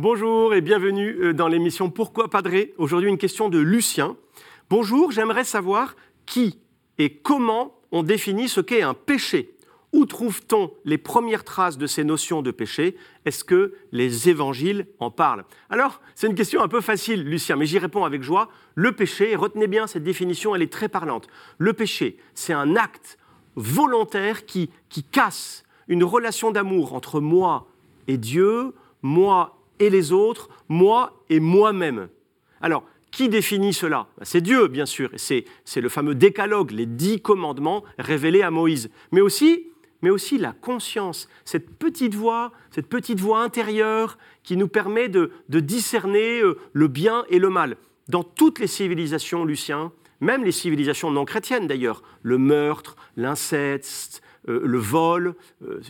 Bonjour 0.00 0.54
et 0.54 0.60
bienvenue 0.60 1.16
euh, 1.24 1.34
dans 1.34 1.48
l'émission 1.48 1.90
Pourquoi 1.90 2.30
Padré 2.30 2.72
Aujourd'hui 2.78 3.08
une 3.08 3.18
question 3.18 3.48
de 3.48 3.58
Lucien. 3.58 4.16
Bonjour, 4.70 5.10
j'aimerais 5.10 5.42
savoir 5.42 5.96
qui 6.24 6.60
et 6.98 7.14
comment 7.14 7.80
on 7.90 8.04
définit 8.04 8.48
ce 8.48 8.60
qu'est 8.60 8.82
un 8.82 8.94
péché. 8.94 9.56
Où 9.92 10.06
trouve-t-on 10.06 10.70
les 10.84 10.98
premières 10.98 11.42
traces 11.42 11.78
de 11.78 11.88
ces 11.88 12.04
notions 12.04 12.42
de 12.42 12.52
péché? 12.52 12.96
Est-ce 13.24 13.42
que 13.42 13.74
les 13.90 14.28
évangiles 14.28 14.86
en 15.00 15.10
parlent? 15.10 15.44
Alors, 15.68 16.00
c'est 16.14 16.28
une 16.28 16.36
question 16.36 16.62
un 16.62 16.68
peu 16.68 16.80
facile, 16.80 17.24
Lucien, 17.24 17.56
mais 17.56 17.66
j'y 17.66 17.80
réponds 17.80 18.04
avec 18.04 18.22
joie. 18.22 18.50
Le 18.76 18.92
péché, 18.92 19.34
retenez 19.34 19.66
bien 19.66 19.88
cette 19.88 20.04
définition, 20.04 20.54
elle 20.54 20.62
est 20.62 20.72
très 20.72 20.88
parlante. 20.88 21.26
Le 21.58 21.72
péché, 21.72 22.18
c'est 22.34 22.52
un 22.52 22.76
acte 22.76 23.18
volontaire 23.56 24.46
qui, 24.46 24.70
qui 24.90 25.02
casse 25.02 25.64
une 25.88 26.04
relation 26.04 26.52
d'amour 26.52 26.94
entre 26.94 27.18
moi 27.18 27.66
et 28.06 28.16
Dieu, 28.16 28.74
moi 29.02 29.57
et 29.78 29.90
les 29.90 30.12
autres, 30.12 30.48
moi 30.68 31.22
et 31.28 31.40
moi-même. 31.40 32.08
Alors, 32.60 32.84
qui 33.10 33.28
définit 33.28 33.72
cela? 33.72 34.06
Ben, 34.18 34.24
C'est 34.24 34.40
Dieu, 34.40 34.68
bien 34.68 34.86
sûr, 34.86 35.10
c'est 35.16 35.44
le 35.76 35.88
fameux 35.88 36.14
décalogue, 36.14 36.70
les 36.70 36.86
dix 36.86 37.20
commandements 37.20 37.84
révélés 37.98 38.42
à 38.42 38.50
Moïse. 38.50 38.90
Mais 39.12 39.20
aussi, 39.20 39.66
mais 40.02 40.10
aussi 40.10 40.38
la 40.38 40.52
conscience, 40.52 41.28
cette 41.44 41.70
petite 41.78 42.14
voix, 42.14 42.52
cette 42.70 42.88
petite 42.88 43.20
voix 43.20 43.40
intérieure 43.42 44.18
qui 44.42 44.56
nous 44.56 44.68
permet 44.68 45.08
de, 45.08 45.32
discerner 45.48 46.40
euh, 46.40 46.58
le 46.72 46.88
bien 46.88 47.24
et 47.30 47.38
le 47.38 47.50
mal. 47.50 47.76
Dans 48.08 48.22
toutes 48.22 48.58
les 48.58 48.66
civilisations, 48.66 49.44
Lucien, 49.44 49.92
même 50.20 50.44
les 50.44 50.52
civilisations 50.52 51.10
non 51.10 51.24
chrétiennes 51.24 51.66
d'ailleurs, 51.66 52.02
le 52.22 52.38
meurtre, 52.38 52.96
l'inceste, 53.16 54.22
euh, 54.48 54.60
le 54.64 54.78
vol, 54.78 55.34
euh, 55.62 55.80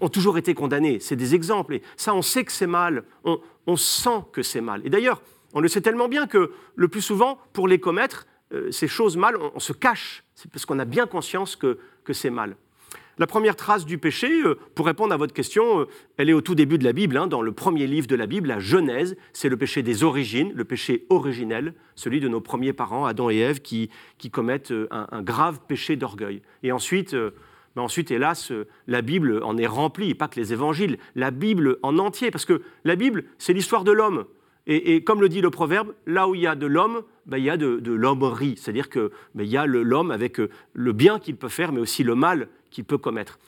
ont 0.00 0.08
toujours 0.08 0.38
été 0.38 0.54
condamnés. 0.54 1.00
C'est 1.00 1.16
des 1.16 1.34
exemples. 1.34 1.74
Et 1.74 1.82
ça, 1.96 2.14
on 2.14 2.22
sait 2.22 2.44
que 2.44 2.52
c'est 2.52 2.66
mal, 2.66 3.04
on, 3.24 3.76
sent 3.76 4.24
que 4.32 4.42
c'est 4.42 4.60
mal. 4.60 4.80
Et 4.84 4.90
d'ailleurs, 4.90 5.22
on 5.54 5.60
le 5.60 5.68
sait 5.68 5.80
tellement 5.80 6.08
bien 6.08 6.26
que 6.26 6.52
le 6.74 6.88
plus 6.88 7.02
souvent, 7.02 7.38
pour 7.52 7.68
les 7.68 7.78
commettre, 7.78 8.26
ces 8.70 8.88
choses 8.88 9.18
mal, 9.18 9.36
on, 9.36 9.60
se 9.60 9.74
cache. 9.74 10.24
C'est 10.34 10.50
parce 10.50 10.64
qu'on 10.64 10.78
a 10.78 10.86
bien 10.86 11.06
conscience 11.06 11.54
que 11.54 11.78
c'est 12.12 12.30
mal. 12.30 12.56
La 13.18 13.26
première 13.26 13.56
trace 13.56 13.84
du 13.84 13.98
péché, 13.98 14.42
euh, 14.44 14.56
pour 14.76 14.86
répondre 14.86 15.12
à 15.12 15.16
votre 15.16 15.34
question, 15.34 15.80
euh, 15.80 15.88
elle 16.18 16.30
est 16.30 16.32
au 16.32 16.40
tout 16.40 16.54
début 16.54 16.78
de 16.78 16.84
la 16.84 16.92
Bible, 16.92 17.16
hein, 17.16 17.26
dans 17.26 17.42
le 17.42 17.50
premier 17.50 17.88
livre 17.88 18.06
de 18.06 18.14
la 18.14 18.26
Bible, 18.26 18.46
la 18.48 18.60
Genèse. 18.60 19.16
C'est 19.32 19.48
le 19.48 19.56
péché 19.56 19.82
des 19.82 20.04
origines, 20.04 20.52
le 20.54 20.64
péché 20.64 21.04
originel, 21.10 21.74
celui 21.96 22.20
de 22.20 22.28
nos 22.28 22.40
premiers 22.40 22.72
parents, 22.72 23.06
Adam 23.06 23.28
et 23.28 23.38
Ève, 23.38 23.60
qui, 23.60 23.90
commettent 24.30 24.70
euh, 24.70 24.86
un, 24.90 25.22
grave 25.22 25.58
péché 25.66 25.96
d'orgueil. 25.96 26.42
Et 26.62 26.70
ensuite, 26.70 27.16
ben 27.78 27.84
ensuite, 27.84 28.10
hélas, 28.10 28.52
la 28.88 29.02
Bible 29.02 29.40
en 29.44 29.56
est 29.56 29.68
remplie, 29.68 30.12
pas 30.14 30.26
que 30.26 30.40
les 30.40 30.52
évangiles, 30.52 30.98
la 31.14 31.30
Bible 31.30 31.78
en 31.84 31.98
entier, 31.98 32.32
parce 32.32 32.44
que 32.44 32.60
la 32.82 32.96
Bible, 32.96 33.22
c'est 33.38 33.52
l'histoire 33.52 33.84
de 33.84 33.92
l'homme. 33.92 34.24
Et, 34.66 35.04
comme 35.04 35.20
le 35.20 35.28
dit 35.28 35.40
le 35.40 35.50
proverbe, 35.50 35.94
là 36.04 36.28
où 36.28 36.34
il 36.34 36.40
y 36.40 36.48
a 36.48 36.56
de 36.56 36.66
l'homme, 36.66 37.02
ben, 37.24 37.38
il 37.38 37.44
y 37.44 37.50
a 37.50 37.56
de, 37.56 37.78
de 37.78 37.92
l'hommerie. 37.92 38.56
C'est-à-dire 38.58 38.90
qu'il 38.90 39.10
ben, 39.36 39.46
y 39.46 39.56
a 39.56 39.64
l'homme 39.64 40.10
avec 40.10 40.40
le 40.72 40.92
bien 40.92 41.20
qu'il 41.20 41.36
peut 41.36 41.48
faire, 41.48 41.70
mais 41.70 41.78
aussi 41.78 42.02
le 42.02 42.16
mal 42.16 42.48
qu'il 42.72 42.82
peut 42.82 42.98
commettre. 42.98 43.38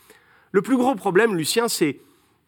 Le 0.53 0.63
plus 0.63 0.77
gros 0.77 0.95
problème, 0.95 1.37
Lucien, 1.37 1.67
c'est 1.67 1.99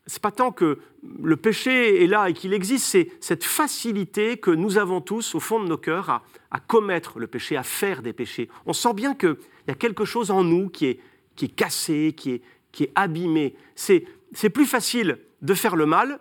c'est 0.06 0.22
pas 0.22 0.30
tant 0.30 0.50
que 0.50 0.78
le 1.22 1.36
péché 1.36 2.02
est 2.02 2.06
là 2.06 2.28
et 2.28 2.32
qu'il 2.32 2.52
existe, 2.52 2.86
c'est 2.86 3.10
cette 3.20 3.44
facilité 3.44 4.36
que 4.36 4.50
nous 4.50 4.78
avons 4.78 5.00
tous 5.00 5.34
au 5.34 5.40
fond 5.40 5.62
de 5.62 5.68
nos 5.68 5.76
cœurs 5.76 6.22
à, 6.50 6.60
commettre 6.60 7.18
le 7.18 7.26
péché, 7.26 7.56
à 7.56 7.62
faire 7.62 8.02
des 8.02 8.12
péchés. 8.12 8.48
On 8.66 8.72
sent 8.72 8.94
bien 8.94 9.14
qu'il 9.14 9.36
y 9.68 9.70
a 9.70 9.74
quelque 9.74 10.04
chose 10.04 10.30
en 10.30 10.42
nous 10.42 10.68
qui 10.68 10.86
est, 10.86 11.00
qui 11.36 11.46
est 11.46 11.54
cassé, 11.54 12.14
qui 12.16 12.32
est, 12.32 12.42
qui 12.72 12.84
est 12.84 12.92
abîmé. 12.94 13.54
C'est 13.74 14.50
plus 14.52 14.66
facile 14.66 15.18
de 15.42 15.54
faire 15.54 15.76
le 15.76 15.86
mal 15.86 16.20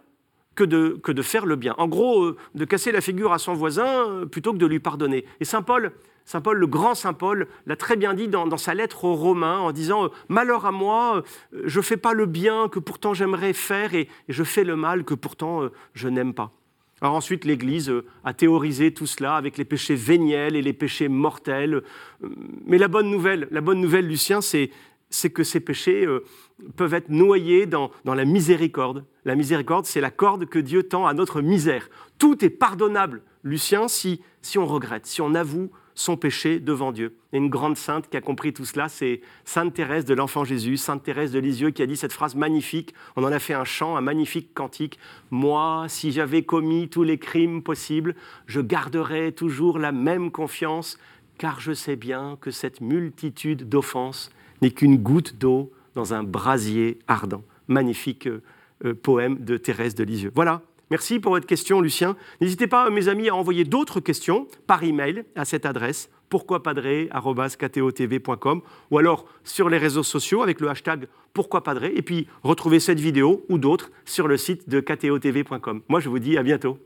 que 0.55 0.63
de, 0.63 0.99
que 1.01 1.11
de 1.11 1.21
faire 1.21 1.45
le 1.45 1.55
bien. 1.55 1.75
En 1.77 1.87
gros, 1.87 2.23
euh, 2.23 2.37
de 2.55 2.65
casser 2.65 2.91
la 2.91 3.01
figure 3.01 3.31
à 3.31 3.39
son 3.39 3.53
voisin 3.53 4.09
euh, 4.09 4.25
plutôt 4.25 4.51
que 4.53 4.57
de 4.57 4.65
lui 4.65 4.79
pardonner. 4.79 5.25
Et 5.39 5.45
Saint 5.45 5.61
Paul, 5.61 5.91
Saint 6.25 6.41
Paul, 6.41 6.57
le 6.57 6.67
grand 6.67 6.93
Saint 6.93 7.13
Paul, 7.13 7.47
l'a 7.65 7.75
très 7.75 7.95
bien 7.95 8.13
dit 8.13 8.27
dans, 8.27 8.57
sa 8.57 8.73
lettre 8.73 9.05
aux 9.05 9.15
Romains 9.15 9.59
en 9.59 9.71
disant 9.71 10.05
euh, 10.05 10.09
Malheur 10.27 10.65
à 10.65 10.71
moi, 10.71 11.23
je 11.63 11.79
ne 11.79 11.83
fais 11.83 11.97
pas 11.97 12.13
le 12.13 12.25
bien 12.25 12.67
que 12.67 12.79
pourtant 12.79 13.13
j'aimerais 13.13 13.53
faire 13.53 13.93
et, 13.95 14.07
je 14.27 14.43
fais 14.43 14.63
le 14.63 14.75
mal 14.75 15.03
que 15.03 15.13
pourtant 15.13 15.69
je 15.93 16.07
n'aime 16.09 16.33
pas. 16.33 16.51
Alors 17.01 17.15
ensuite, 17.15 17.45
l'Église 17.45 17.91
a 18.23 18.33
théorisé 18.33 18.93
tout 18.93 19.07
cela 19.07 19.35
avec 19.35 19.57
les 19.57 19.65
péchés 19.65 19.95
véniels 19.95 20.55
et 20.55 20.61
les 20.61 20.73
péchés 20.73 21.07
mortels. 21.07 21.81
Mais 22.65 22.77
la 22.77 22.87
bonne 22.87 23.09
nouvelle, 23.09 23.47
la 23.49 23.61
bonne 23.61 23.81
nouvelle, 23.81 24.05
Lucien, 24.05 24.39
c'est 24.39 24.69
c'est 25.11 25.29
que 25.29 25.43
ces 25.43 25.59
péchés 25.59 26.05
euh, 26.05 26.23
peuvent 26.75 26.93
être 26.93 27.09
noyés 27.09 27.67
dans, 27.67 27.91
la 28.05 28.25
miséricorde. 28.25 29.05
La 29.25 29.35
miséricorde, 29.35 29.85
c'est 29.85 30.01
la 30.01 30.09
corde 30.09 30.45
que 30.45 30.57
Dieu 30.57 30.83
tend 30.83 31.05
à 31.05 31.13
notre 31.13 31.41
misère. 31.41 31.89
Tout 32.17 32.43
est 32.43 32.49
pardonnable, 32.49 33.21
Lucien, 33.43 33.87
si, 33.87 34.21
si 34.41 34.57
on 34.57 34.65
regrette, 34.65 35.05
si 35.05 35.21
on 35.21 35.35
avoue 35.35 35.69
son 35.93 36.15
péché 36.15 36.59
devant 36.59 36.91
Dieu. 36.91 37.17
Et 37.33 37.37
une 37.37 37.49
grande 37.49 37.75
sainte 37.75 38.09
qui 38.09 38.15
a 38.15 38.21
compris 38.21 38.53
tout 38.53 38.65
cela, 38.65 38.87
c'est 38.87 39.21
Sainte 39.43 39.73
Thérèse 39.73 40.05
de 40.05 40.13
l'Enfant 40.13 40.45
Jésus, 40.45 40.77
Sainte 40.77 41.03
Thérèse 41.03 41.31
de 41.31 41.39
Lisieux, 41.39 41.71
qui 41.71 41.81
a 41.81 41.85
dit 41.85 41.97
cette 41.97 42.13
phrase 42.13 42.33
magnifique. 42.35 42.93
On 43.17 43.23
en 43.23 43.31
a 43.31 43.39
fait 43.39 43.53
un 43.53 43.65
chant, 43.65 43.97
un 43.97 44.01
magnifique 44.01 44.53
cantique. 44.53 44.97
Moi, 45.29 45.85
si 45.89 46.11
j'avais 46.11 46.43
commis 46.43 46.89
tous 46.89 47.03
les 47.03 47.17
crimes 47.17 47.61
possibles, 47.61 48.15
je 48.47 48.61
garderais 48.61 49.33
toujours 49.33 49.77
la 49.77 49.91
même 49.91 50.31
confiance, 50.31 50.97
car 51.37 51.59
je 51.59 51.73
sais 51.73 51.97
bien 51.97 52.37
que 52.39 52.51
cette 52.51 52.79
multitude 52.79 53.67
d'offenses 53.67 54.31
n'est 54.61 54.71
qu'une 54.71 54.97
goutte 54.97 55.37
d'eau 55.37 55.71
dans 55.95 56.13
un 56.13 56.23
brasier 56.23 56.99
ardent. 57.07 57.43
Magnifique 57.67 58.27
euh, 58.27 58.41
euh, 58.85 58.93
poème 58.93 59.37
de 59.39 59.57
Thérèse 59.57 59.95
de 59.95 60.03
Lisieux. 60.03 60.31
Voilà. 60.33 60.61
Merci 60.89 61.19
pour 61.19 61.33
votre 61.33 61.47
question, 61.47 61.79
Lucien. 61.79 62.17
N'hésitez 62.41 62.67
pas, 62.67 62.89
mes 62.89 63.07
amis, 63.07 63.29
à 63.29 63.35
envoyer 63.35 63.63
d'autres 63.63 64.01
questions 64.01 64.47
par 64.67 64.83
email 64.83 65.23
à 65.35 65.45
cette 65.45 65.65
adresse 65.65 66.09
pourquoipadré.com 66.29 68.61
ou 68.89 68.97
alors 68.97 69.25
sur 69.43 69.69
les 69.69 69.77
réseaux 69.77 70.03
sociaux 70.03 70.41
avec 70.41 70.59
le 70.59 70.69
hashtag 70.69 71.07
pourquoipadré 71.33 71.93
et 71.95 72.01
puis 72.01 72.27
retrouvez 72.43 72.79
cette 72.79 72.99
vidéo 72.99 73.45
ou 73.49 73.57
d'autres 73.57 73.91
sur 74.05 74.27
le 74.27 74.37
site 74.37 74.67
de 74.67 74.79
ktotv.com. 74.79 75.81
Moi, 75.87 75.99
je 75.99 76.09
vous 76.09 76.19
dis 76.19 76.37
à 76.37 76.43
bientôt. 76.43 76.77